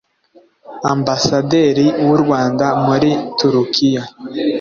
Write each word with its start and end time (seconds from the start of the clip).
Ambasaderi 0.93 1.85
w’u 2.07 2.17
Rwanda 2.23 2.65
muri 2.85 3.11
Turikiya 3.37 4.03